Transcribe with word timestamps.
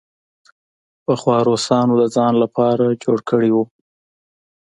پخوا 1.05 1.37
روسانو 1.47 1.93
د 2.01 2.03
ځان 2.15 2.33
لپاره 2.43 2.99
جوړ 3.03 3.17
کړی 3.29 3.49
وو. 3.53 3.63